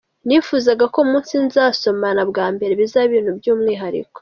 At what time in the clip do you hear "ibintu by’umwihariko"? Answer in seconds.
3.09-4.17